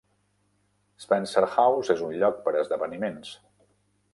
Spencer 1.03 1.43
House 1.57 1.95
és 1.97 2.03
un 2.07 2.17
lloc 2.23 2.41
per 2.47 2.55
a 2.57 2.65
esdeveniments. 2.65 3.37